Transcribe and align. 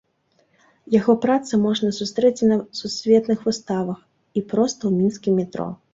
Яго 0.99 1.13
працы 1.25 1.59
можна 1.65 1.89
сустрэць 1.99 2.33
і 2.43 2.49
на 2.53 2.57
сусветных 2.79 3.47
выставах, 3.51 3.97
і 4.37 4.47
проста 4.55 4.81
ў 4.89 4.93
мінскім 5.03 5.33
метро. 5.43 5.69